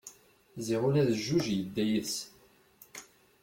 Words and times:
Ziɣ 0.65 0.81
ula 0.87 1.07
d 1.09 1.11
jjuj 1.19 1.45
yedda 1.51 1.83
yid-sen! 1.89 2.33